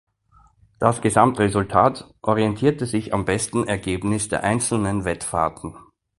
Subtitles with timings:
[0.79, 5.75] Das Gesamtresultat orientierte sich am besten Ergebnis der einzelnen Wettfahrten.